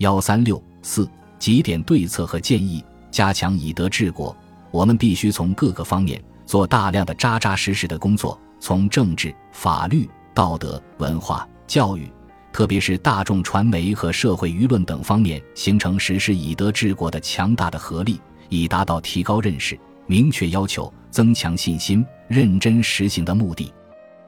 [0.00, 4.34] 幺三六四几点对策和建议：加强以德治国，
[4.70, 12.10] 我们必须从各个方面做大量的扎扎实实的工作，从政治、法律、道德、文化、教育，
[12.50, 23.70] 特别是大众传媒和社会舆论等方面，形成实施以德治国的强大的合力，以达到提高认识、明确要求、增强信心、认真实行的目的。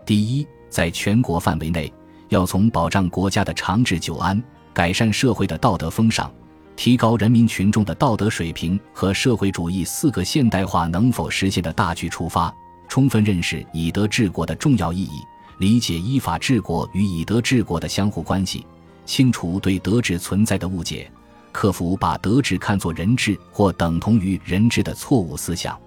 [0.04, 1.91] 第一，在全国范围内，
[2.29, 4.43] 要从保障国家的长治久安。
[4.75, 6.30] 改善社会的道德风尚，
[6.77, 12.53] 提高人民群众的道德水平和社会主义四个现代化能否实现的大局出发，
[12.89, 15.21] 充分认识以德治国的重要意义，
[15.58, 18.67] 理解依法治国与以德治国的相互关系，
[19.04, 21.11] 清除对德治存在的误解，
[21.53, 25.79] 克服把德治看作人治或等同于人治的错误思想，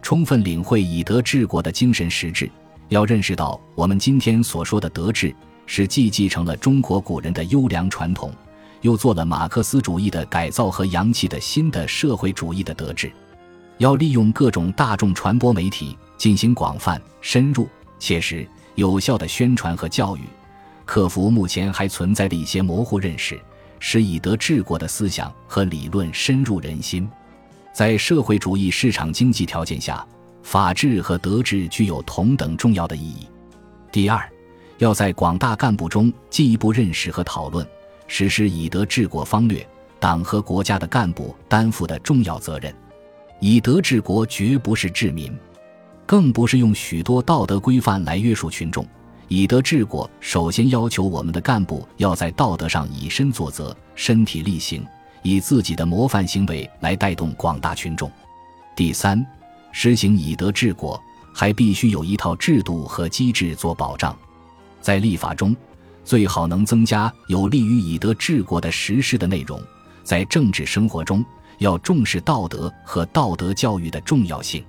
[0.00, 2.50] 充分领会以德治国的精神实质。
[2.88, 5.34] 要认识到，我们今天所说的德治。
[5.74, 8.30] 是既继承了中国古人的优良传统，
[8.82, 13.10] 又做了马克思主义的改造和扬弃的新的社会主义的德治。
[13.78, 17.66] 要利用各种大众传播媒体进行广泛、深入、
[17.98, 20.20] 切实、有效的宣传和教育，
[20.84, 23.40] 克服目前还存在的一些模糊认识，
[23.80, 27.08] 使以德治国的思想和理论深入人心。
[27.72, 30.06] 在社会主义市场经济条件下，
[30.42, 33.26] 法治和德治具有同等重要的意义。
[33.90, 34.22] 第二。
[34.82, 37.64] 要在广大干部中进一步认识和讨论，
[38.08, 39.64] 实施以德治国方略，
[40.00, 42.74] 党和国家的干部担负的重要责任。
[43.38, 45.32] 以德治国绝不是治民，
[46.04, 48.84] 更不是用许多道德规范来约束群众。
[49.28, 54.84] 以德治国，首先要求我们的干部要在道德上以身作则、身体力行，
[55.22, 58.10] 以自己的模范行为来带动广大群众。
[58.74, 59.24] 第三，
[59.70, 61.00] 实行以德治国，
[61.32, 64.16] 还必须有一套制度和机制做保障。
[64.82, 65.56] 在立法中，
[66.04, 69.58] 最好能增加有利于以德治国的实施的内容；
[70.02, 71.24] 在政治生活中，
[71.58, 74.62] 要重视道德和道德教育的重要性。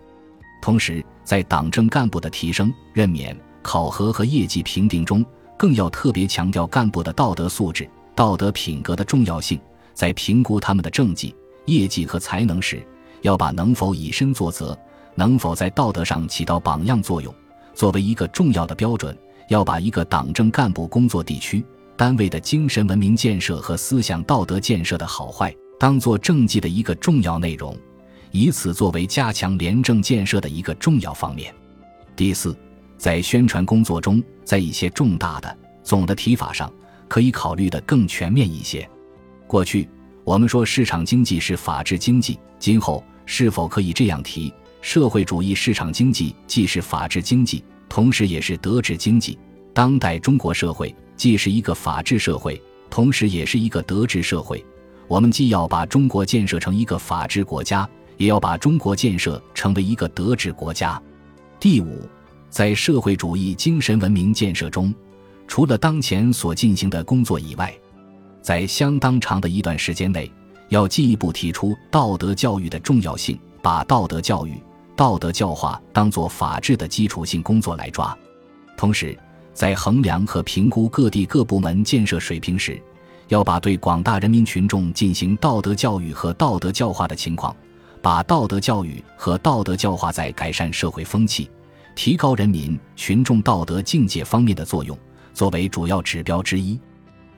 [0.62, 5.26] 同时，在党政干部的提升、任免、考核和业绩评定中，
[5.58, 9.60] 更要特别强调干部的道德素质、道德品格的重要性。
[9.94, 11.36] 在评估他们的政绩、
[11.66, 12.86] 业绩和才能时，
[13.22, 14.78] 要把能否以身作则、
[15.16, 17.34] 能否在道德上起到榜样作用，
[17.74, 19.18] 作为一个重要的标准。
[19.50, 21.64] 要把一个党政干部工作地区、
[21.96, 27.78] 单位的精神文明建设和思想道德建设的好坏，当做政绩的一个重要内容，
[28.32, 31.54] 以此作为加强廉政建设的一个重要方面。
[32.16, 32.58] 第四，
[32.98, 36.72] 在宣传工作中，在一些重大的总的提法上，
[37.08, 38.88] 可以考虑的更全面一些。
[39.48, 39.88] 过去
[40.24, 47.64] 我们说市场经济是法治经济，今后是否可以这样提：社会主义市场经济既是法治经济？
[47.90, 49.38] 同时，也是德治经济。
[49.74, 54.64] 当代中国社会既是一个法治社会，同时也是一个德治社会。
[55.08, 61.02] 我们既要把中国建设成一个法治国家，也要把中国建设成为一个德治国家。
[61.60, 62.08] 第五，
[62.50, 64.94] 在社会主义精神文明建设中，
[65.48, 67.74] 除了当前所进行的工作以外，
[68.42, 70.32] 在相当长的一段时间内，
[70.70, 74.54] 要进一步提出道德教育的重要性，把道德教育。
[74.96, 78.16] 道德教化当作法治的基础性工作来抓，
[78.78, 79.18] 同时，
[79.54, 82.80] 在衡量和评估各地各部门建设水平时，
[83.28, 87.56] 要把对广大人民群众进行道德教育和道德教化的情况，
[88.02, 91.50] 把道德教育和道德教化在改善社会风气、
[91.96, 94.98] 提高人民群众道德境界方面的作用
[95.34, 96.80] 作为主要指标之一。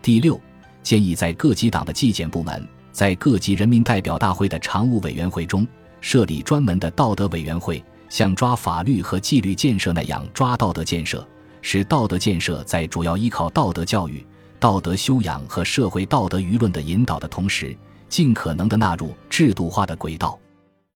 [0.02, 0.40] 第六，
[0.84, 5.66] 建议在各级党的纪检部门，在各级人民代表大会的常务委员会中。
[6.06, 11.28] 设立专门的道德委员会，像抓法律和纪律建设那样抓道德建设，
[11.64, 14.24] 使道德建设在主要依靠道德教育、
[14.60, 17.76] 道德修养和社会道德舆论的引导的同时，
[18.08, 20.40] 尽可能的纳入制度化的轨道。